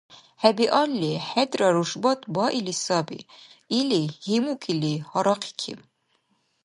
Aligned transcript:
—ХӀебиалли, 0.41 1.11
хӀедра 1.27 1.69
рушбат 1.75 2.21
баили 2.35 2.75
саби,— 2.83 3.19
или, 3.79 4.01
гьимукӀили, 4.25 4.93
гьарахъикиб. 5.11 5.79